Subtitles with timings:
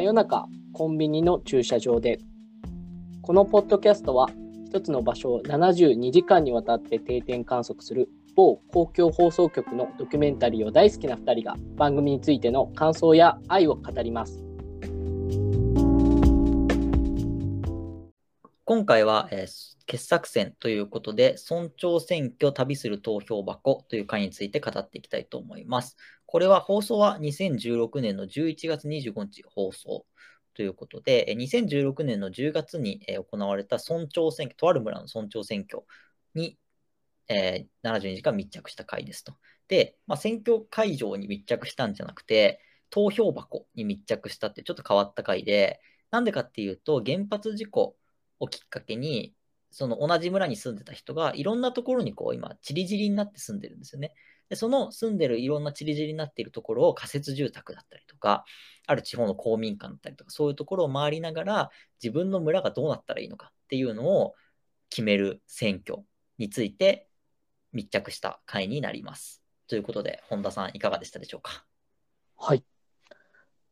[0.00, 2.20] 真夜中コンビニの駐車場で。
[3.20, 4.30] このポッドキャストは
[4.64, 14.42] 一つの場所を72時間にわたって定点観測する某公共放送局のドキュメンタリーを大好きな2人が番組についての感想や愛を語ります。
[18.70, 25.96] 今回は、えー傑作選ということで、村長選挙旅する投票箱という回について語っていきたいと思います。
[26.24, 30.06] これは放送は2016年の11月25日放送
[30.54, 35.82] ということで、2016年の10月に行われた村長選挙、とある村の村長選挙
[36.36, 36.56] に、
[37.26, 39.34] えー72時間密着した回ですと。
[39.66, 45.80] で、まあ、選挙会場に密着したんじゃなくて、投票箱に密着したってちょっと変わった回で、
[46.12, 47.96] なんでかっていうと、原発事故
[48.40, 49.32] をきっかけに、
[49.70, 54.14] その同じ村に住んでた人がいろんなところにこう今、ちりぢりになって住んでるんですよね。
[54.48, 58.44] で、その住んでるいろんなちりぢりになっているところを仮設住宅だったりとか、
[58.88, 61.70] ある地方の公民館だったりとか、そういうところを回りながら、
[62.02, 64.34] 自分の村がどうなったらいいのかっていうのを
[64.88, 66.02] 決める選挙
[66.38, 67.06] について
[67.72, 69.40] 密着した回になります。
[69.68, 71.64] ということで、本田さんいかがでしたでしょうか？
[72.36, 72.64] はい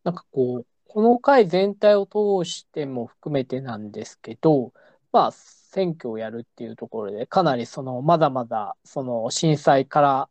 [0.05, 4.73] なんかこうこの回全体を通しても含めてなんですけど
[5.13, 10.29] まあ選挙をやるっていうところでかなりそのまだまだその震災から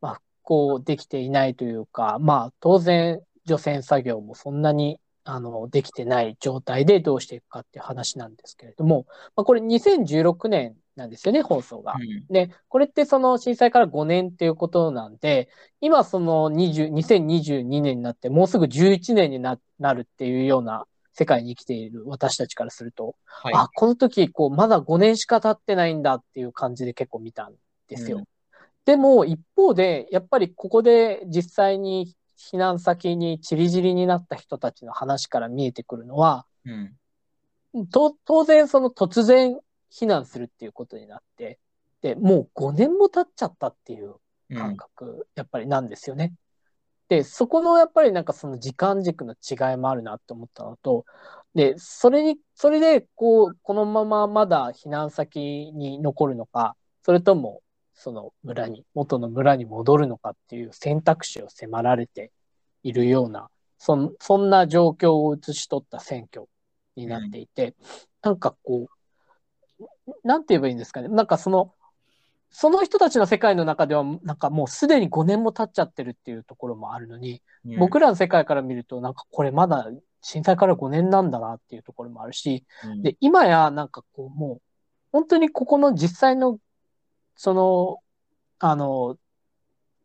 [0.00, 9.06] まあ復興できていないというかまあ当然除染作業もそんなにあのできてない状態でどうしていくかっていう話なんですけれども、
[9.36, 11.94] まあ、これ2016年なんですよね放送が。
[11.94, 15.48] うんで、これってその震災から5年っていうことなんで、
[15.80, 23.54] 今その20 2022年になってもうすぐ11年にななるっていうような世界に生きている私たちからすると、はい。
[23.54, 27.54] あ、この時こうまだ5年しか経ってないんだっていう感じで結構見たん
[27.88, 28.18] ですよ。
[28.18, 28.24] うん
[28.84, 37.88] でも一方で、やっぱりここで実際に避難先にちりぢりになった人たちの話から見えてくるのは、うん。
[37.90, 39.58] と当然その突然
[39.94, 41.58] 避難するっていうことになって、
[42.02, 44.16] で、もう5年も経っちゃったっていう
[44.50, 46.34] うん感覚、やっぱりなんですよね。
[47.08, 51.04] で、そこのやっぱりなんかその時間軸の違いもあるなって思ったのと、
[51.54, 57.62] で、それに、それでこう、このまままだ避難先に残るのか、それとも
[57.94, 62.32] その村に、元の村に戻るのかっていう選択肢を迫られて
[62.82, 66.48] いるような、そんそんな状況を映し取った選挙
[66.96, 67.74] になっていて、
[68.22, 69.03] なんかこう、
[70.22, 71.08] なんて言えばいいんですかね。
[71.08, 71.72] なんかその、
[72.50, 77.78] その人たちの世界の中では、なんかもうすでに5年も経っちゃってるっていうところもあるのに、うん。
[77.78, 79.88] 僕らの世界から見ると、なんかこれまだ
[80.20, 83.02] 震災から5年なんだなっていうところもあるし、うん。
[83.02, 84.62] で、今やなんかこうもう、
[85.10, 86.58] 本当にここの実際の、
[87.36, 87.98] その、
[88.60, 89.16] あの、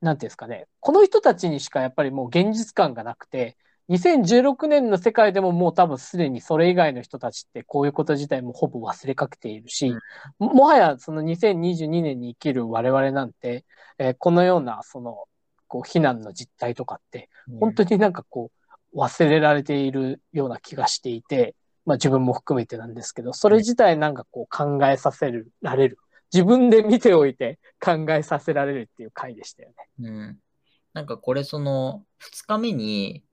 [0.02, 3.58] なんていうんですかね、この人たちにしかやっぱりもう現実感がなくて、
[3.90, 9.94] 2016年の世界でももう多分すでにそれ以外の人たちってこういうこと自体もほぼ忘れかけているし、
[10.38, 13.66] ももはやその2022年に生きる我々なんて、
[13.98, 15.24] えーこのようなその、
[15.68, 17.30] こう避難の実態とかって、
[17.60, 18.52] 本当になんかこ
[18.94, 25.98] う忘れられているような気がしていて、まあ自分も含めてなんですけど、それ自体なんかこう考えさせるられる。
[26.32, 30.08] 自分で見ておいて考えさせられるっていう回でしたよね。
[30.08, 30.40] うん。
[30.94, 33.24] なんかこれその2日目に、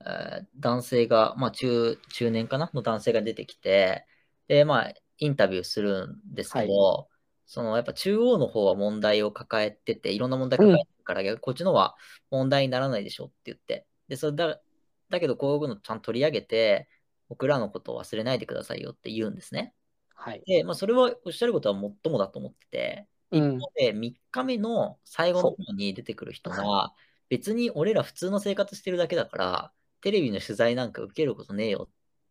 [0.00, 2.70] えー男性が、まあ中、中年かな？
[2.74, 4.06] の男性が出てきて、
[4.48, 7.08] で、まあインタビューするんですけど、
[7.46, 11.96] そのやっぱ中央の方は問題を抱えてて、いろんな問題抱えてるから、逆にこっちのは
[12.30, 13.86] 問題にならないでしょって言って。
[14.08, 14.60] で、それだ、
[15.08, 16.88] だけどこういうのちゃんと取り上げて、
[17.28, 19.74] 僕らのことを忘れないでくださいよって言うんですね。
[20.14, 20.42] はい。
[20.46, 23.58] で、まあそれはおっしゃることはもっともだと思ってて、うん。
[23.76, 26.92] で、3日目の最後の方に出てくる人が、
[27.28, 29.72] 別に俺ら普通の生活してるだけだから、
[30.06, 31.88] テレビの取材なんか受けることねえよ、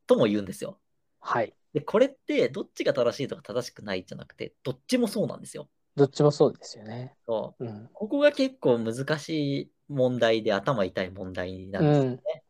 [0.07, 0.79] とも言うんですよ。
[1.19, 1.53] はい。
[1.73, 5.67] で、これって、どっちが正しいとか正しくないじゃなくて、どっちもそうなんですよ。
[5.97, 7.17] どっちもそうですよね。
[7.27, 7.89] そううん。
[7.91, 12.43] ここが結構難しい問題で、頭痛い問題なんですよね。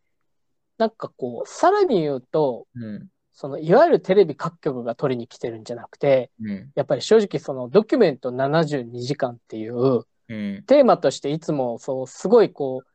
[0.77, 3.07] なんかこう、さらに言うと、うん。
[3.33, 6.71] そのいわゆるテレビ各局が取りに来てるんじゃなくて、うん。
[6.75, 10.63] やっぱり正直そのドキュメント72時間っていううん。
[10.67, 12.94] テーマとしていつもそうすごいこうん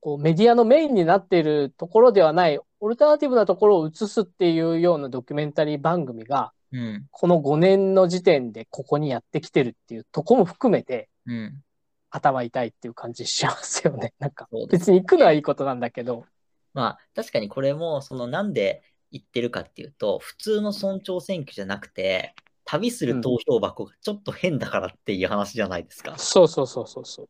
[0.00, 7.06] こうメディアのメインになっているところではないオルタナティブなところを映すっていうようなドキュメンタリー番組がうん。
[7.10, 11.62] この5年の時点でここにやってきてるっていうとこも含めてうん。
[12.10, 14.14] 頭痛いっていう感じしますよね。
[14.18, 16.24] なんか別に行くのはいいことなんだけど。
[16.72, 22.34] まあ、確かにこれも、そのなんで言ってるかっていうと、普通の村長選挙じゃなくて、
[22.64, 26.16] 旅する投票箱がちょっと変だからっていう話じゃないですか。
[26.18, 27.28] そうそうそうそうそう。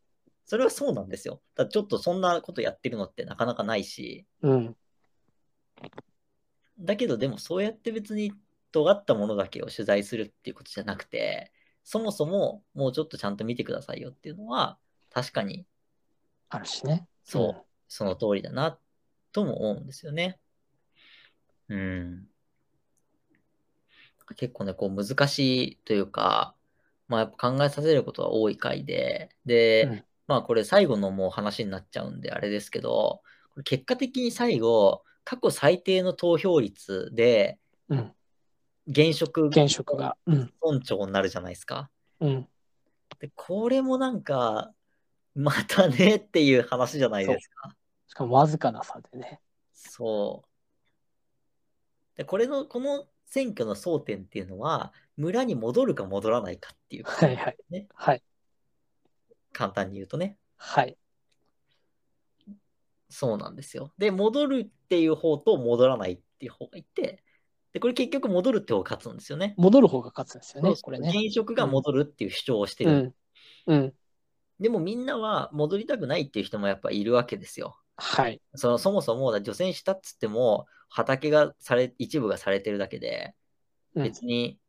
[0.49, 1.43] それはそうなんですよ。
[1.55, 4.77] だちょっとそんなことやってるのってなかなかないし、うん。
[6.81, 8.33] だけどでもそうやって別に
[8.73, 11.53] 尖ったものだけを取材するっていうことじゃなくて、
[11.85, 14.79] そもそももうちょっとちゃんと見てくださいよっていうのは、
[15.11, 15.67] 確かに
[16.49, 17.07] あるしね。
[17.25, 17.55] そう、うん
[17.91, 18.79] その通りだな
[19.33, 20.39] とも思うんですよね。
[21.69, 22.27] うん。
[24.37, 26.55] 結構ね、こう難しいというか、
[27.07, 33.23] まあやっぱ考えさせることが多い回で、で、うんまあこれ最後のもう話になっちゃうんであれですけど、
[33.65, 37.59] 結果的に最後、過去最低の投票率で
[37.89, 38.13] うん。
[38.87, 40.17] 現職現職が。
[40.27, 40.53] うん。
[40.63, 41.91] 村長になるじゃないですか。
[42.21, 42.49] うん。
[43.19, 44.73] で、これもなんか、
[45.35, 47.75] またねっていう話じゃないですか。
[48.07, 49.41] しかもわずかな差でね。
[49.75, 52.17] そう。
[52.17, 57.57] で、これの、この選挙の争点っていうのは、村に戻るか戻らないかっていう、はいはい。
[57.71, 58.23] ね、はい。
[59.59, 60.39] 簡単に言うとね。
[60.57, 60.97] はい。
[63.11, 63.93] そうなんですよ。
[63.99, 67.25] で、戻るっていう方と戻らないっていう方がいて、
[67.73, 69.55] で、これ結局戻るって方が勝つんですよね。
[69.59, 71.09] 戻る方が勝つんですよねこれね。
[71.09, 73.15] 現職が戻るっていう主張をしてる。
[73.67, 73.75] うん。
[73.75, 73.95] うん。
[74.61, 77.77] でもみんなは戻りたくないっていう人もやっぱいるわけですよ。
[77.97, 78.41] はい。
[78.55, 83.35] そのそもそも除染したっつっても、畑がされ、一部がされてるだけで、
[83.97, 84.61] うん別に、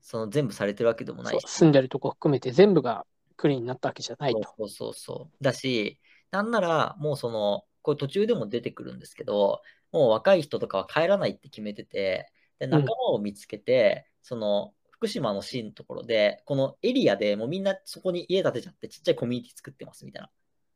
[0.00, 1.46] その全部されてるわけでもなそいうし。
[1.48, 3.04] 住んでるとこ含めて全部が
[3.38, 4.42] クリーンになったわけじゃないと。
[4.58, 5.44] そうそうそう。
[5.44, 5.98] だし、
[6.30, 9.62] なんなら、もうその、これ途中でも出てくるんですけど、
[9.92, 20.30] もう若い人とかは帰らないって決めてて、で仲間を見つけて、その、福島の市のところで、このエリアでもうみんなそこに家建てちゃって、ちっちゃいコミュニティ作ってますみたいな。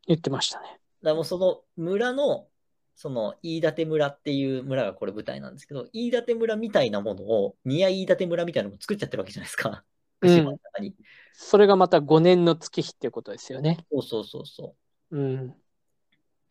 [0.07, 0.79] 言ってましたね。
[1.03, 2.47] らもうその村の、
[2.95, 9.85] その飯舘村っていう村がこれ舞台なんですけど、飯舘村みたいなものを、宮飯舘村みたいなのを作っちゃってるわけじゃないですか。
[10.23, 10.95] 福島の中に。
[11.33, 13.85] それがまた5年の月日っていうことですよね。
[13.91, 14.77] そうそうそうそ
[15.11, 15.19] う。
[15.19, 15.49] うん。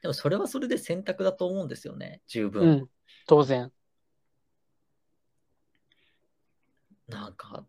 [0.02, 2.64] でもそれはそれで選択だと思うんですよね、十分。
[2.64, 2.90] うん。
[3.28, 3.72] 当然。
[7.08, 7.66] なんか、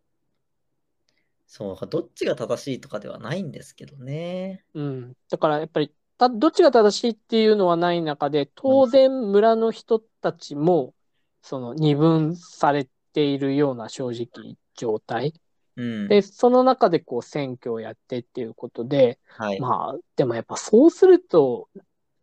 [1.45, 4.65] そう、どっちが正しいとかではないんですけどね。
[4.73, 5.13] うん。
[5.29, 10.93] だからやっぱり、たどっちが正しいっていうのはない中で、当然村の人たちも、
[11.41, 15.33] その二分されているような正直状態。
[15.75, 16.07] うん。
[16.07, 19.59] で、その中でこう選挙をやってっていうことで、はい。
[19.59, 21.69] まあ、でもやっぱそうすると、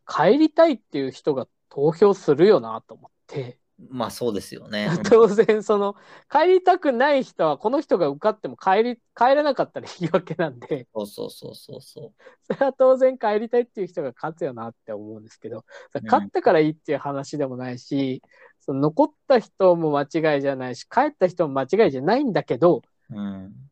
[0.07, 3.59] 帰りたいっていう人が投票するよなと思って。
[3.89, 4.91] まあそうですよね。
[5.09, 5.95] 当然、その、
[6.31, 12.13] 帰りたくない人は、この人が受かっても帰り、帰れなかったらいいわけなんで、そうそうそうそうそ
[12.43, 15.65] それは当然帰りたいっていう人が勝つよなって思うんですけど、
[15.95, 18.23] うん勝ったからいいっていう話でもないし、
[18.61, 23.21] その残った人も間違いじゃないし、帰った人も間違いじゃないんだけど、う。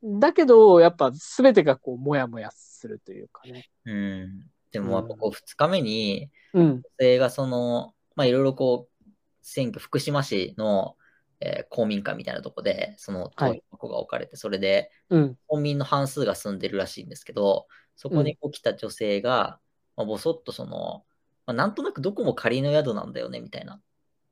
[0.03, 0.21] うん。
[0.21, 3.69] だけど、やっぱ全てがこう、もやもやするというかね。
[3.85, 4.47] うん。
[4.71, 6.67] でもやっぱこう2日目に、うん。
[6.77, 9.09] 女性がその、まあいろいろこう、
[9.43, 10.97] 選挙、福島市の、
[11.41, 15.39] えー公民館みたいなとこで、その投はい票箱が置かれて、それで、うん。
[15.47, 19.61] 本民の半数が住んでるらしいんですけど、そこに起きた女性が、
[19.97, 21.05] まあ、ぼそっとその、
[21.47, 23.81] まあ、なんとなくどこも仮の宿なんだよね、みたいな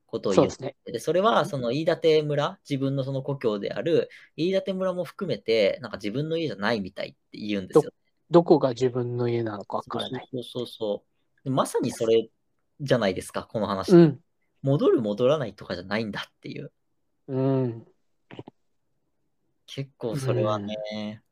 [0.07, 0.77] ことを言ってそね。
[0.85, 7.91] で、それは、その飯舘村、自分のその故郷である飯舘村も含めて、なんか自分の家じゃないみたいって言うんですよ。
[8.31, 10.29] どこが自分の家なのかわからない。
[10.33, 12.29] そうそうそうでまさにそれ
[12.81, 13.93] じゃないですか、この話。
[13.93, 14.21] うん。
[14.63, 16.73] 戻る、戻らないとかじゃないんだっていう。
[17.29, 17.87] うん。
[19.67, 21.23] 結構それはね、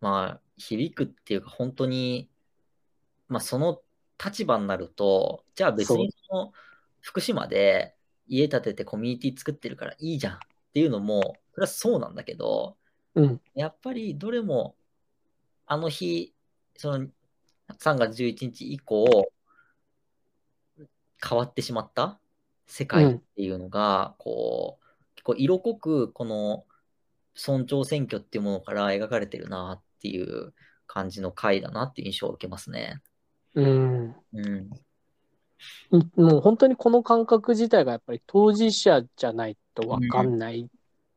[0.00, 2.28] まあ、響くっていうか、本当に、
[3.28, 3.82] まあ、その
[4.24, 6.52] 立場になると、じゃあ別にその
[7.06, 7.94] 福島で
[8.26, 10.38] 家建ててコミュニティ作ってるからいいじゃんっ
[10.74, 12.76] ていうのも、それはそうなんだけど、
[13.14, 13.40] うん。
[13.54, 14.74] やっぱりどれも、
[15.66, 16.34] あの日、
[16.76, 17.06] その
[17.78, 19.30] 3月11日以降、
[21.24, 22.18] 変わってしまった
[22.66, 26.64] 世界っていうのが、こう、結構色濃く、この
[27.40, 30.52] 村長選挙っていうものから描かれてるなっていう
[30.88, 33.00] 感じの回だなっていう印象を受けますね。
[33.54, 34.16] うん。
[34.32, 34.70] うん。
[36.16, 40.66] もう本当にこの感覚自体がやっぱり当事者じゃないとわかんないっ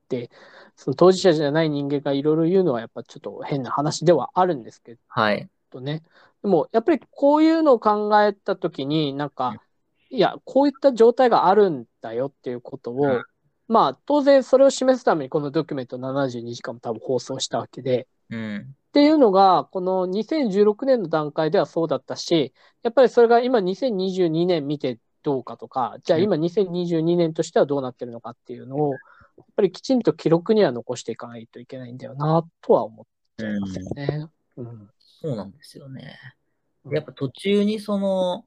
[0.08, 0.30] て、
[0.76, 5.50] その当事者じゃない人間がいろいろ言うのはやっぱちょっと変な話ではあるんですけはい。
[5.72, 6.04] どね。
[6.42, 9.62] でもやっぱりこういうのを考えたときになんか、
[10.10, 13.24] いや、こういった状態があるんだよっていうことを、うん
[13.72, 18.76] まあ当然それを示すためにこのドキュメント72時間も多分放送したわけで、うん。
[18.90, 28.98] っていうのが、この2016年の段階ではそうだったし、やっぱりそれが今2022年見てどうかとか、じゃあ今2022年としてはどうなってるのかっていうのを、や
[29.44, 33.06] っぱりきちんと記録には残していかないといけないんだよな、とは思っ
[33.38, 34.28] ちゃいますよね。
[34.58, 34.90] うん。
[35.22, 36.18] そうなんですよね。
[36.86, 38.46] うんやっぱ途中にその、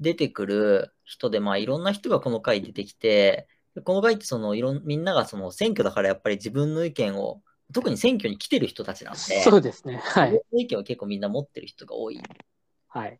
[0.00, 3.48] 出てくる人で、まあいろんな人がこの回出てきて、
[3.84, 9.96] この回ってそのいろんみんながその選挙だからやっぱり自分の意見を、特に選挙に来てる人たちなんで、そうですね。
[9.96, 10.40] はい。
[10.52, 12.22] 意見を結構みんな持ってる人が多いん
[12.88, 13.18] はい。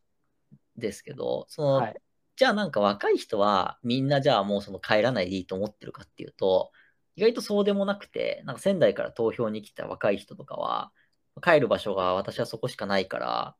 [0.77, 1.97] ですけど、その、はい。
[2.37, 6.73] じゃあなんか若い人はみんなじゃあもうその帰らないでいいと思ってるかっていうと、
[7.17, 10.93] 意外とそうでもなくて、なんか仙台から投票に来た若い人とかは、
[11.43, 13.57] 帰る場所が私はそこしかないから、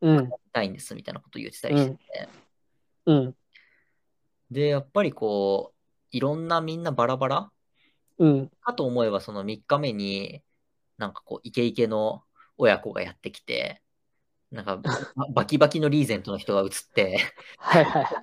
[0.00, 0.30] うん。
[0.52, 2.28] たいんですみたいなことを言ってたりしてて、
[3.06, 3.36] うん。
[4.50, 5.76] で、やっぱりこう、
[6.10, 7.52] いろんなみんなバラバラ
[8.20, 8.50] うん。
[8.60, 10.42] かと思えばその3日目に、
[10.98, 12.22] なんかこう、イケイケの
[12.58, 13.82] 親子がやってきて、
[14.50, 14.82] なんかバ
[15.32, 17.18] バキバキのリーゼントの人が映って、
[17.56, 18.22] はいはいは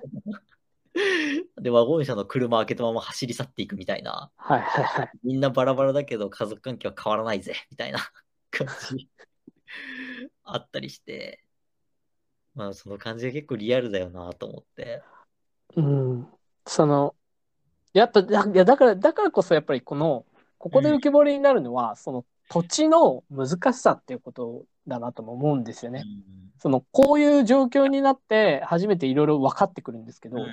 [1.58, 1.62] い。
[1.62, 5.10] で、ワゴン車の車開けたまま走り去っていくみたいな、はいはいはい。
[5.24, 7.98] みんなバラバラだけど家族関係は変わらないぜ、みたいな
[8.50, 9.08] 感じ
[10.44, 11.42] あったりして、
[12.54, 15.02] まあその感じが結構リアルだよなと思って。
[15.76, 16.28] うん。
[16.66, 17.14] その、
[17.92, 20.24] やっぱ、だいやだから、だからこそやっぱりこの、
[20.58, 26.04] ここで浮き彫りになるのは、その土地の難しさっていうことだなとも思うんですよね。
[26.58, 30.52] その、こういう状況になって初めていろいろ分かってくるんですけど、うん。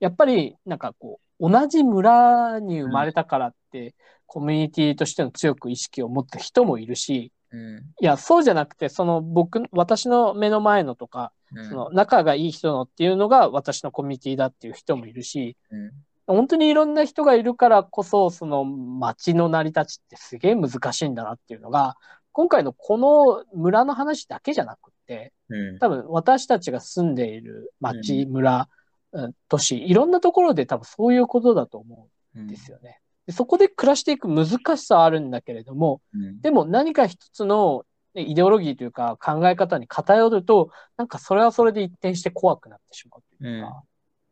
[0.00, 3.94] やっぱりなんかこう、同じ村に生まれたからって、
[4.26, 7.76] コミュニティとしての強く意識を持った人もいるし、うん。
[7.78, 11.68] いや、そうじゃなくて、その僕、私の目の前のとか、うん。
[11.68, 15.90] その仲がいい人のっていうのが私のコミュニティだっていう人もいるし、うん
[16.26, 21.96] 本当にいろんな人がいるからこそ、その街の成り立ちってすげえ難しいんだなっていうのが、
[22.32, 25.78] 今回のこの村の話だけじゃなくって、うん。
[25.78, 28.68] 多分私たちが住んでいる町、村、
[29.12, 33.00] うん都市、いろんなところで多分そういうことだと思うんですよね。
[33.26, 36.40] でそこで暮らしていく難しさはあるんだけれども、うん。
[36.42, 43.72] でも何か一つのねイデオロギーというか考え方に偏ると、なんかそれはそれで一転して怖くなってしまうというか、うん。
[43.72, 43.84] っ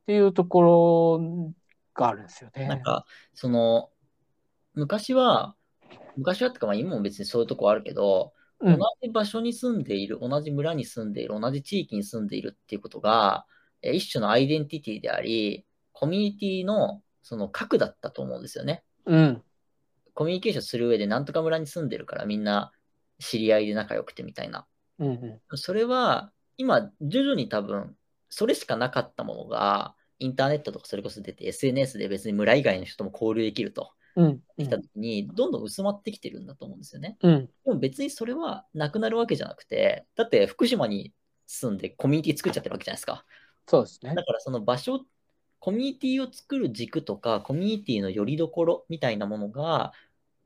[0.06, 1.52] ていうところ
[1.94, 2.66] があるんですよね。
[2.66, 3.90] なんか、その、
[4.74, 5.56] 昔は、
[6.16, 13.44] 昔はってか、まあ今も別にそういうとこあるけど、うん同じ場所に住んでいる、同じ村に住んでいる、同じ地域に住んでいるっていうことが、
[13.82, 18.82] え一種のアイデンティティであり、コミュニティのその核だったと思うんですよね。
[19.04, 19.42] うん。
[20.14, 22.72] コミュニケーションする上で、なんとか村に住んでるからみんな
[23.18, 24.66] 知り合いで仲良くてみたいな。
[24.98, 25.58] うんうん。
[25.58, 27.96] それは、今、徐々に多分、
[28.28, 33.92] それしかなかったものが、インターネットとかそれこそ出て、SNS で別に村以外の人とも交流できると。
[34.16, 34.40] うん。
[34.68, 37.18] た時に、どんどん薄まってきてるんだと思うんですよね。
[37.20, 37.46] うん。
[37.64, 41.12] でも別にそれはなくなるわけじゃなくて、だって福島に
[41.46, 43.26] 住んでコミュニティ作っちゃってるわけじゃないですか。
[43.66, 44.24] そうですねだ。
[44.24, 45.04] からその場所、
[45.58, 49.92] コミュニティを作る軸とか、コミュニティの拠り所みたいなものが、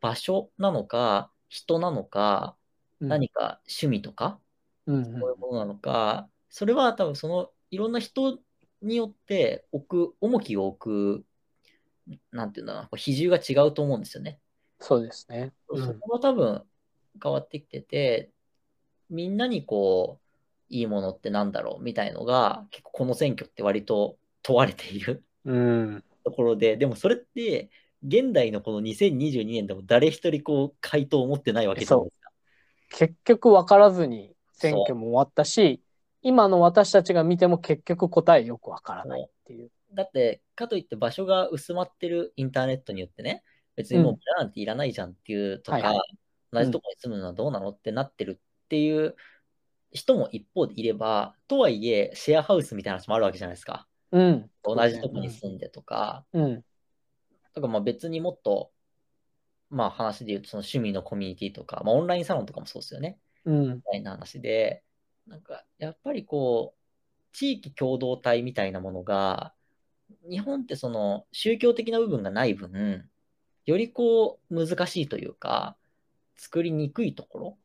[0.01, 2.57] 場所なのか、人なのか、
[3.01, 4.41] うん何か趣味とか、
[4.87, 8.39] うんそういうものなのか、それは多分そのいろんな人
[8.83, 14.41] によって置く、重きを置く、なんていうんだろう比重が違うと思うんですよね。
[14.81, 15.53] そうですね。
[15.69, 16.01] うそん。
[16.01, 16.63] こは多分
[17.23, 18.31] 変わってきてて、
[19.11, 20.25] みんなにこう、
[20.71, 26.05] いいものってなんだろうみたいのが、結構この選挙って割と問われているうん。
[26.25, 27.71] ところで、でもそれって、
[28.03, 32.31] 現代のこの2022年でも誰一人こう回答を持ってないわけじゃないですか。
[32.91, 35.83] 結局分からずに選挙も終わったし、
[36.23, 39.71] 今の私たちが見ても結局答えよく分からないっていう。
[39.95, 43.43] だって、かといって場所が薄まってるインターネットによってね、
[43.77, 46.19] 別にもう村なんていらないじゃんっていうとか、はいはい
[46.53, 49.17] 同じとこに住むのはどうなのってなってるっていう
[49.93, 53.87] 人も一方でいれば、とはいえ、シェアハウスみたいな話もあるわけじゃないですか。
[54.13, 54.51] うん。
[54.63, 56.65] 同じとこに住んでとか、うん。
[57.55, 58.71] とかまあ別にもっと、
[59.71, 63.19] まあ話で言うとその趣味のコミュニティとか、まあオンラインサロンとかもそうですよね。
[63.45, 63.75] うん。
[63.77, 64.83] みたいな話で、
[65.29, 66.81] なんかやっぱりこう、
[67.37, 69.55] 地域共同体みたいなものが、
[70.31, 73.11] 日本ってその宗教的な部分がない分、
[73.67, 75.77] よりこう難しいというか、
[76.37, 77.59] 作りにくいとこ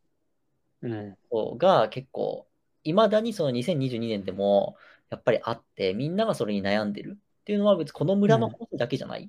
[0.81, 1.17] うん。
[1.31, 2.47] ろが結構、
[2.83, 4.77] いまだにその2022年でも
[5.09, 9.27] やっぱりあって、みんながそれに悩んでるっていうのは別にこの村の話だけじゃない。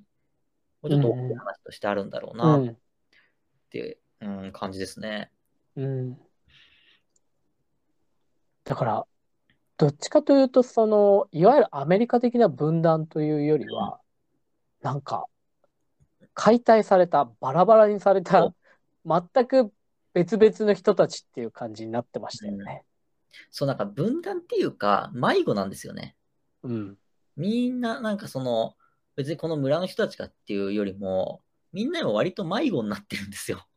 [0.81, 2.45] もうちょっと大きい話としてあるんだろうう。
[2.45, 2.65] なっ
[3.69, 5.31] ていう、うん感じですね。
[5.75, 6.17] うん。
[8.65, 9.07] だから、
[9.77, 13.99] どっちかというと、その、いわゆるアメリカ的な分断というよりは、
[14.81, 15.27] なんか、
[16.33, 18.53] 解体された、バラバラにされた、
[19.05, 19.71] 全く
[20.13, 22.83] 別々の人たちっていう感じになってましたよね。
[23.51, 26.15] そうなんか分断っていうか、迷子なんですよね。
[26.63, 26.97] うん。
[27.37, 28.75] みんな、なんかその、
[29.15, 33.67] 別にこの村の人たちかっていうよりも、みんな今割と迷子になってるんですよ。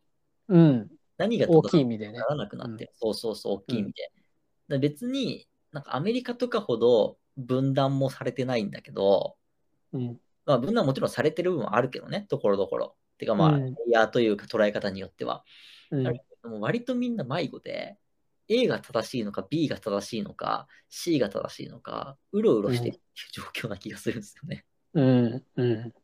[0.49, 0.89] うん。
[1.19, 2.25] 何が大きい意味でねな。
[2.27, 2.93] らなくなってる。
[2.95, 4.13] そうそうそう、大きい意味で。
[4.69, 9.37] 別に、なんかアメリカとかほど分断もされてないんだけど、
[9.93, 10.21] うん。
[10.45, 12.97] まあ、分断もちろんされてる部分はあるけどね、ところどころ。
[13.17, 15.45] てかまあ、うんレイヤーというか捉え方によっては。
[15.91, 16.05] うん
[16.45, 17.99] も割とみんな迷子で、
[18.49, 23.01] A が正しいのか B が正しいのか C が正しいのか、うろうろしてる
[23.33, 24.65] 状況な気がするんですよね。
[24.95, 25.45] うん。
[25.57, 25.95] うん。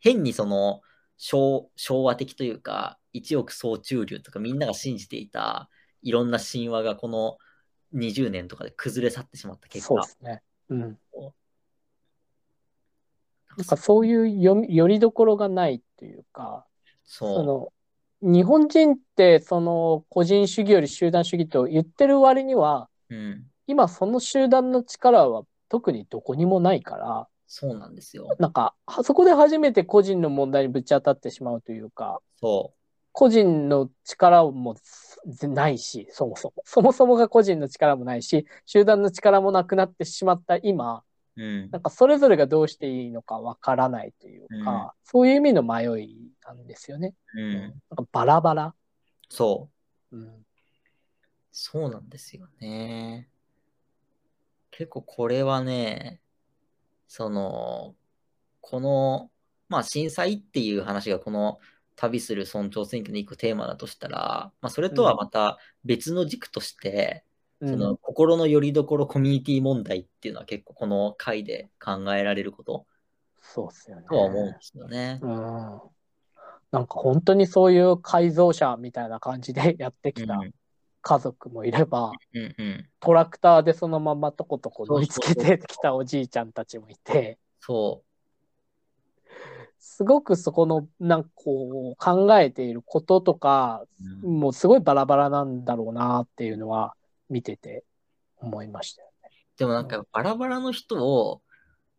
[0.00, 0.80] 変にその
[1.16, 5.70] 昭昭和的というか、一億総中流とかみんなが信じていた
[6.02, 7.38] いろんな神話がこの
[7.92, 10.42] 20年とかで崩れ去ってしまった結果そうで、すね。
[10.68, 10.98] うん。
[13.56, 16.66] なんかそういうよみよりどころがないというか、
[17.04, 17.72] そその、
[18.22, 23.14] 日本人って、その、個人主義より集団主義と言ってる割には、う。
[23.14, 23.46] うん。
[23.66, 28.36] 今その集団の力は特にどこにもないから、そうなんですよ。
[28.38, 32.74] なんか、はそこで初めて個人の問題にぶち当たってしまうというか、そ
[33.18, 34.76] 個人の力も
[35.26, 36.62] ぜないし、そもそも。
[36.66, 41.02] そもそもが個人の力もないし、集団の力もなくなってしまった今、
[41.34, 41.42] う。
[41.42, 41.78] うんな。
[41.78, 47.14] んかそれぞれがどうしていいのかわからないというか、うんそういう意味の迷いなんですよね。
[47.34, 47.54] うん。
[47.54, 48.74] なんかバラバラ。
[49.30, 49.70] そ
[50.12, 50.16] う。
[50.18, 50.46] うん。
[51.52, 53.30] そうなんですよね。
[54.70, 56.20] 結構これはね、
[57.08, 57.94] その、
[58.60, 59.30] この、
[59.70, 61.58] まあ震災っていう話がこの
[61.96, 72.86] 旅する村長選挙の一個テーマだとしたら、まあそれとはまた別の軸として、うんその心の拠り所コミュニティ問題っていうのは結構この回で考えられること？
[73.40, 74.04] そうっすよね。
[74.10, 75.20] とは思うんですよね。
[75.22, 75.30] うん。
[76.70, 80.50] なんか本当にそういう改造車みたいな感じで やってきたうん
[81.00, 82.88] 家族もいれば、うんうん。
[82.98, 88.02] トラクターでそのままとことこ乗り付けてきたおじいちゃんたちもいて、そ
[89.88, 93.84] すごくそこの、なんかこう、考えていることとか、
[94.24, 94.26] う。
[94.26, 96.96] うんもうすごいバラバラなんだろうなっていうのは
[97.30, 97.84] 見てて
[98.36, 99.30] 思いましたよね。
[99.56, 101.40] でもなんかバラバラの人を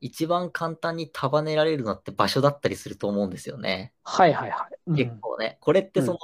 [0.01, 3.93] 一番簡単に束ねられるのって場所だったりすると思うんですよね。
[4.03, 4.75] はいはいはい。
[4.87, 5.57] うん結構ね。
[5.61, 6.19] これってその、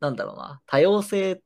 [0.00, 1.40] なんだろうな、多様性、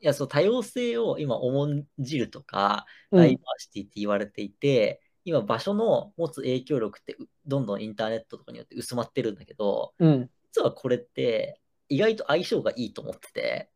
[0.00, 10.30] いや、そう、多様性を今重んじるとか、うんダイバーシティって言われていて、今場所の持つ影響力ってうどんどんインターネットとかによって薄まってるんだけど、うん。
[10.54, 11.60] 実はこれって
[11.90, 13.70] 意外と相性がいいと思ってて、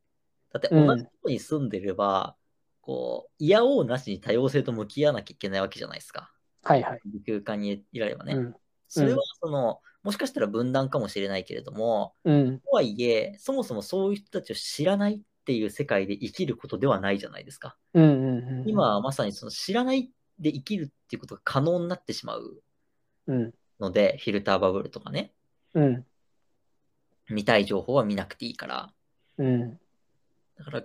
[0.51, 2.37] だってうん同じとこに住んでれば、
[2.81, 6.33] こう、いやおうなしに多様性と向き合わなきゃいけないわけじゃないですか。
[6.63, 7.01] はいはい。
[7.27, 8.35] 空間にいらればね。
[8.35, 8.55] うん。
[8.89, 12.61] それはその、もしかしたら分断かもしれないけれども、うん。
[12.61, 17.77] とはいえ、そもそもそういう人たちを知らないっていう世界で生きることではないじゃないですか。
[17.95, 18.69] うんうんうん。
[18.69, 22.63] 今はまさにその知らないで生きるっていうことが可能になってしまう
[23.27, 23.55] うん。
[23.81, 25.33] ので、フィルターバブルとかね、
[25.75, 26.07] うん。
[27.29, 28.93] 見たい情報は見なくていいから。
[29.39, 29.81] うん。
[30.57, 30.83] だから、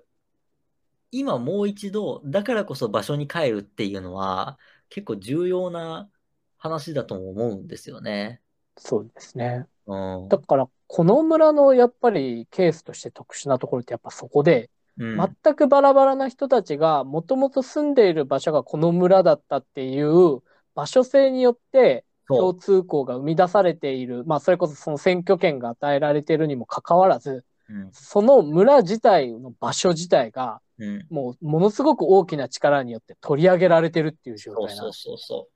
[1.12, 6.10] 今もう一度、だからこそ場所に帰るっていうのは、結構重要な
[6.58, 8.42] 話だとも思うんですよね。
[8.78, 9.66] そうですね。
[9.86, 10.30] うん。
[10.30, 20.42] だから、この村のやっぱりケースとして特殊なところってやっぱそこで、うん、全くバラバラな人たちがもともと住んでいる場所がこの村だったっていう
[20.76, 22.54] 場所性によって共。
[22.54, 27.90] 通項が生み出されている、まあそれこそその選挙権が与えられているにもかかわらず、うん。
[27.94, 31.06] その村自体の場所自体がうん。
[31.10, 35.02] もうものすごく大きな力によって取り上げられてるっていう状そうそう態なんです。
[35.04, 35.48] そうそ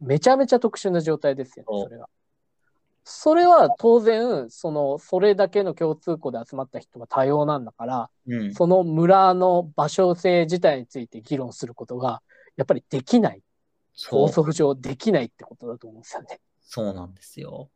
[0.00, 2.08] めちゃめちゃ特殊な状態ですよね、それが。
[3.04, 8.36] それは当然、その、それだけの共通項で集まった人が多様なんだから、う。
[8.36, 8.54] うん。
[8.54, 12.22] その村の場所性自体について議論することが、
[12.56, 13.42] やっぱりできない。
[13.94, 16.40] そう放送上できないってことだと思うんですよね。
[16.62, 17.70] そうなんですよ。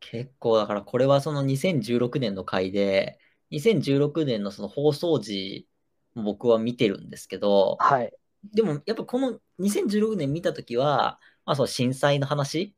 [0.00, 3.18] 結構だからこれはその2016年の回で、
[3.50, 5.68] 2016年のその放送時
[6.14, 8.12] も僕は見てるんですけど、はい。
[8.54, 12.74] でもやっぱこの2016年見たときは、まあその震災の話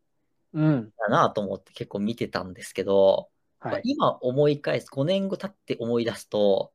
[0.54, 0.92] うん。
[0.96, 3.28] だなと思って結構見てたんですけど、
[3.60, 3.82] まあはい。
[3.84, 6.72] 今思い返す、5年後経って思い出すと、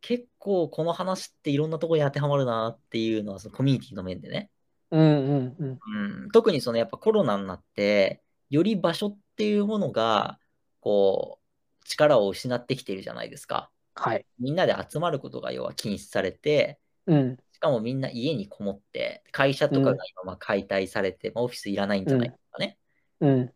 [0.00, 4.50] 結構この話っていろんなところに当てはまるなっていうのはそのコミュニティの面でね。
[4.90, 5.78] うんうんうん。
[6.22, 10.38] うん、特にそのやっぱコロナになって、より場所っていうものが、
[10.80, 13.70] こう、力を失ってきているじゃないですか。
[13.94, 14.26] はい。
[14.38, 17.36] みんなで集まることが要は禁止されて、うん。
[17.52, 22.78] しかもみんな家にこもって、会社とかが今まあ解体されて、まあオフィスいらないんじゃないですかね。
[23.22, 23.52] うん。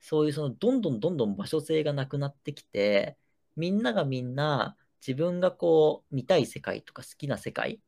[0.00, 3.16] そういうそのどんどんどんどん場所性がなくなってきて、
[3.56, 7.80] みんながみんな自分がこう見たい世界とか好きな世界、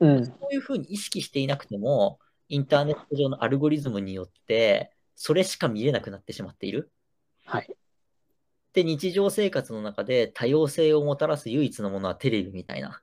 [0.00, 0.24] うん。
[0.24, 6.92] そういうふうに意識していなくても、インターネット上のアルゴリズムによって、それしか見れなくなってしまっている。
[7.46, 7.76] はい。
[8.74, 13.02] で、日常生活の中で多様性をもたらす唯一のものはテレビみたいな。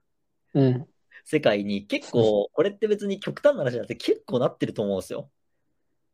[0.54, 0.88] うん。
[1.26, 5.30] 世界に結構、これって別に極端な話じゃなくて結構なってると思うんですよ。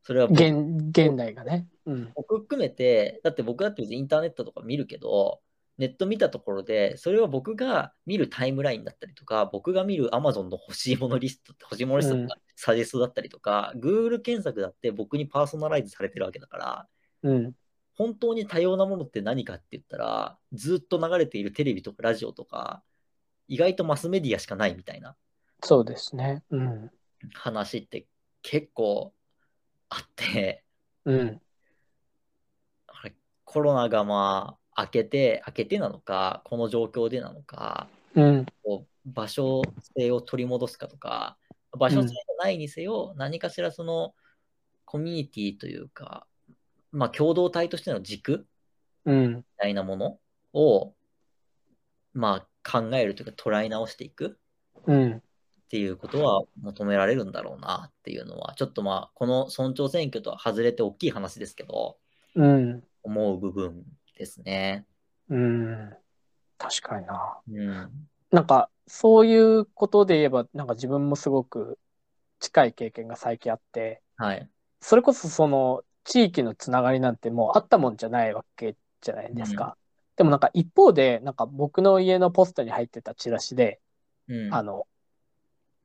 [0.07, 1.67] それは僕現現代がね。
[1.85, 2.13] うん。
[2.15, 5.41] 僕含めて、だって僕だって別にインターネットとか見るけど、
[5.77, 16.87] ネット見たところで、それは僕が見るタイムラインだったりとか、僕が見る Amazon の欲しいものリスト、欲しいものリストとか、サジェストだったりとか、Google 検索だって僕にパーソナライズされてるわけだから、
[17.23, 17.53] うん。
[17.95, 22.81] 本当に多様なものって何かって言ったら、ずっと流れているテレビとかラジオとか、
[23.49, 25.17] 意外とマスメディアしかないみたいな
[25.63, 26.43] そうですね。
[26.49, 26.91] うん。
[27.33, 28.07] 話って
[28.41, 29.13] 結構
[29.89, 30.63] あって、
[31.05, 31.41] うん。
[32.87, 38.45] あれコロナがまあ明けて、明けてなのか、この状況でなのか、うん。
[38.63, 39.61] こう場所
[39.95, 41.37] 性を取り戻すかとか、
[41.71, 44.13] 場所性がないにせよ、何かしらその
[44.85, 46.27] コミュニティというか、
[46.91, 48.47] まあ共同体としての軸
[49.05, 49.35] うん。
[49.37, 50.19] みたいなもの
[50.53, 50.93] を、
[52.13, 54.37] まあ考えるというか捉え直していく
[54.85, 55.23] うん。
[55.67, 61.97] っていうことは求められるんだろうなっていうのは、ちょっとまあこの村長選挙とは外れて大きい話ですけど、
[62.35, 62.83] うん。
[63.03, 63.83] 思う部分
[64.17, 64.85] ですね。
[65.29, 65.93] うん。
[66.57, 67.37] 確かにな。
[67.49, 68.07] うん。
[68.31, 71.77] なんか、そういうことで言えば、なんか自分もすごく
[72.39, 74.49] 近い経験が最近あって、はい。
[74.79, 79.75] それこそその地域のつながりなんてもうあったもんじゃないわけじゃないですか。
[80.15, 83.81] でもなんか一方で、なんか僕の家のポストに入ってたチラシで、
[84.29, 84.53] うん。
[84.53, 84.87] あの、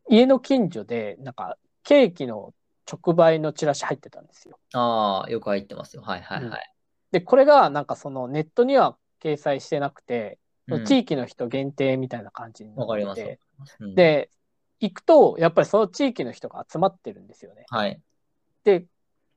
[0.08, 2.52] 家の近所で、なんかケーキの
[2.90, 4.58] 直売のチラシ入ってたんですよ。
[4.72, 6.02] ああ、よく入ってますよ。
[6.02, 6.72] はいはいはい。
[7.12, 10.38] で、これがなんかそのネットには掲載してなくて、
[10.68, 13.76] うん地域の人限定みたいな感じになわかりってます。
[13.76, 14.30] て、うん、で、
[14.80, 17.66] 行くと、やっぱりその地域の人が集まってるんですよね。
[17.68, 18.00] はい。
[18.64, 18.86] で、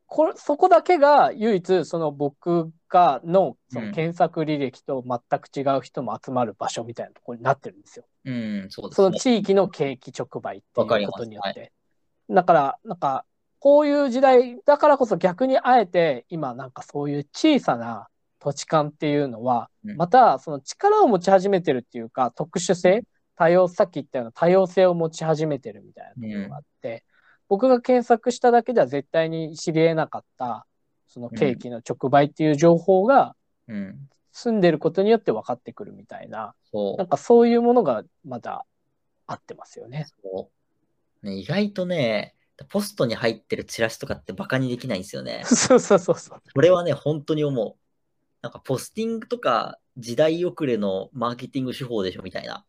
[0.08, 8.06] これそこだけが唯一、その僕がのそうんの検索履歴と全く違う人も集まる場所みたいなところになってるんですよ。
[8.26, 9.20] うん、そうですそのね。
[9.20, 11.72] 地域の景気直売っていうことによって。
[12.30, 13.26] だから、なんか、
[13.60, 18.10] こういう時代だからこそ逆にあえて今なんかそういう小さな
[18.40, 23.04] 土地勘っていうのは、うんまたその力を持ち始めてるっていうか、特殊性、
[23.36, 27.04] 多様、さっき言ったような多様性を持ち始めてるみたいなところがあって、
[27.48, 30.68] 僕が検索しただけでは絶対に知り得なかった、
[31.08, 33.36] そのケーキの直売っていう情報が
[33.68, 34.10] うん。
[34.38, 38.66] 住んでることによって分かってくるみたいな、そなんかそういうものがまだ
[39.28, 40.08] あってますよね。
[40.26, 40.28] う。
[40.28, 40.50] そ
[41.24, 42.36] うね、意外とね、
[42.68, 45.44] ポストに入ってるチラシとかってバカにできないんですよね。
[45.48, 46.42] そうそうそうそう。
[46.54, 47.76] これはね、本当に思う。
[48.42, 52.66] なんかポスティングとか時代遅れのマーケティング手法でしょみたいな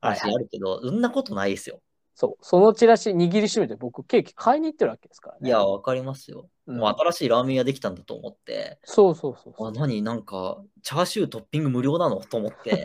[0.00, 1.82] 話あるけど、そんなことないですよ。
[2.14, 2.44] そう。
[2.44, 5.48] そのチラシ握りしめて僕ケーキ買いに行ってるわけですからね。
[5.48, 6.48] いや、わかりますよ。
[6.66, 9.72] うんもう新しいラーメン屋できたんだと思って、そうそうそうそあ、う。
[9.72, 10.02] 何？
[10.02, 12.20] なんか、チャーシュートッピング無料なの？
[12.20, 12.84] と思って、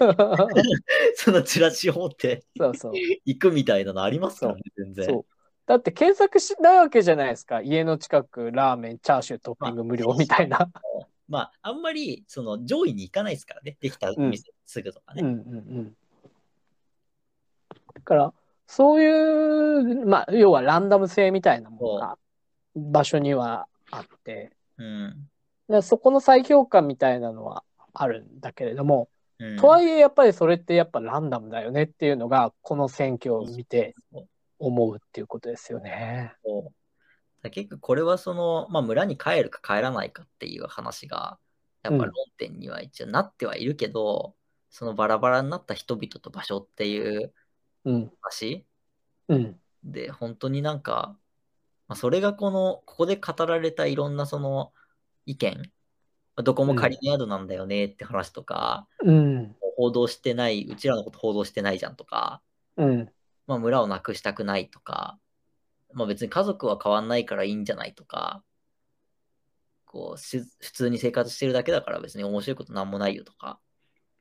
[1.15, 2.93] そのチラシを持ってそうそう。
[3.25, 5.05] 行くみたいなのありますからね、全然。
[5.05, 5.25] そう。
[5.67, 7.61] だって検索しないわけじゃないですか？
[7.61, 10.71] 家の近く、ラーメン、チャーシュー、トッピング無料みたいな。
[11.27, 13.77] まあ、あんまり、その、上位に行かないですからね。
[13.81, 15.21] できたお店すぐとかね。
[15.23, 15.97] うんうんうん。
[17.95, 18.33] だから、
[18.67, 22.17] そういう、まあ、要はランダム性みたいなものが
[22.75, 25.29] 場所にはあって、うん。
[25.69, 29.57] でそこの再評価みたいなのはあるんだけれども、うん。
[29.57, 33.95] とはいえやっぱりそれってやっぱランダムだよねっていうのが、この選挙を見て
[34.59, 36.33] 思うっていうことですよね。
[37.43, 41.37] 結局これはその、まあ、村に帰るか帰らないかっていう話が、
[41.83, 44.35] やっぱ論点には一応なってはいるけど、
[44.71, 47.31] そのバラバラになった人々と場所っていううん。
[48.21, 48.65] 話
[49.27, 49.59] うん。
[49.83, 51.17] で、本当になんか、
[51.87, 54.73] まあ、それがこの、ここで語られたいろんなその
[55.25, 59.55] 意見、まあどこも仮の宿なんだよねって話とか、うん。
[59.77, 62.41] 報道してない、うちらのこと報道してないじゃんとか、
[62.77, 63.09] うん。
[63.47, 65.19] まあ、村をなくしたくないとか、
[65.93, 68.43] まあ、別に家族は変わんないからいいんじゃないとか、
[69.85, 73.59] こうし普通に生活してるだけだから別に面白いことなんもないよとか、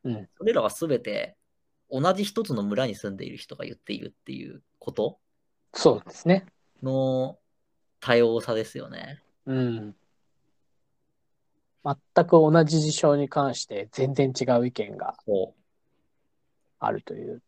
[0.04, 1.36] うんそれらはすべて
[1.96, 5.18] 同じ一つの村に住んでいる人が言っているっていうこと？
[5.72, 6.46] そうですね。
[6.82, 7.38] の
[8.00, 9.22] 多様さですよね。
[9.46, 9.96] うん。
[11.84, 15.14] 全く同じ事象に関して全然違う意見が。
[16.80, 17.42] あるという。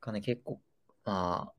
[0.00, 0.60] がね、結構、
[1.04, 1.52] ま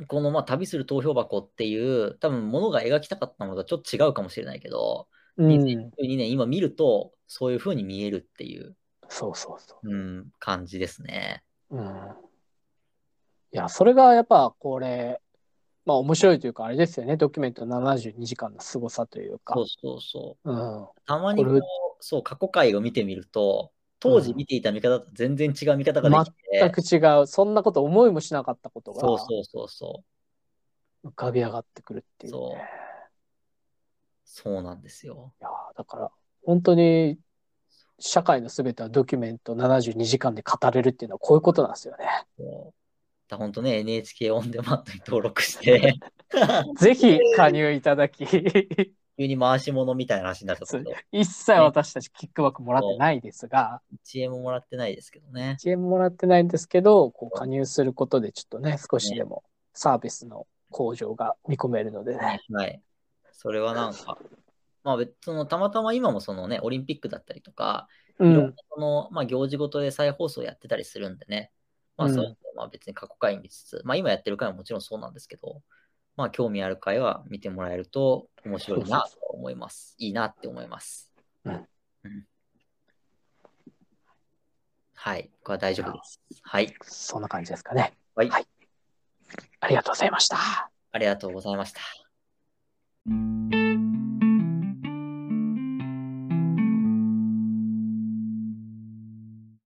[0.00, 5.06] あ、このまあ旅する投票箱っていう、多分ものが描きたかったのとはちょっと違うかもしれないけど、
[5.36, 5.48] うん。
[5.48, 8.76] 2022年今見ると、そういう風に見えるっていう、
[9.12, 11.42] そうそうそうん、感じですね。
[11.70, 11.76] う。
[11.76, 11.82] うん。
[13.52, 15.20] いや、それがやっぱこれ、
[15.84, 17.18] まあ面白いというかあれですよね。
[17.18, 19.66] ドキュメント72時間の凄さというかそう。
[19.66, 20.50] そうそう。
[20.50, 20.88] うん。
[21.04, 21.44] たまに
[22.00, 27.26] そう、過去回を見てみると、当時見ていた見方と全然違う見方ができて、全く違う。
[27.26, 30.02] そんなこと思いもしなかったことがそうそうそうそ
[31.04, 31.08] う。
[31.08, 32.38] 浮かび上がってくるっていう、ね。
[32.38, 32.82] そう
[34.24, 35.34] そうなんですよ。
[35.40, 36.10] いやーだから、
[36.44, 37.18] 本当に、
[38.04, 42.74] 社会のすべてはドキュメント72時間で語れるっていうのはこういうことなんですよね。
[43.30, 45.94] 本当ね、NHK オンデマンドに登録して、
[46.76, 55.56] ぜひ加入いただき、急に回し物みたいな話になったけど、一切私たちキックバックもらってないですが、1円ももらってないですけどね。
[55.60, 62.40] 1円もらってないんですけど、こう加入することでちょっとね、少しでもサービスの向上が見込めるのでね。
[62.50, 62.82] はい。
[63.32, 64.18] それはなんか、
[64.84, 68.32] まあ別そのたまたま今もそのね、オリンピックだったりとか、うん。
[68.32, 71.50] いろんなその、まあ、行事ごとで再放送やってたりするんでね、
[71.96, 75.62] まあうんそういうのまあ別に過去回見つつ、まあ今やってる回はもちろんそうなんですけど、
[76.16, 79.94] まあ興味ある回は見てもらえると面白いなと思います。
[79.98, 81.10] いいなって思います。
[81.44, 81.54] うん
[82.04, 82.24] うん
[84.94, 86.20] はい、これは大丈夫です。
[86.42, 87.92] はい、そんな感じですかね。
[88.14, 88.46] はい、はい
[89.60, 90.36] ありがとうございました。
[90.92, 91.80] ありがとうございました。